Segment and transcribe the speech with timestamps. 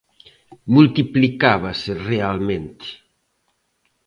[0.75, 2.87] Multiplicábase, realmente.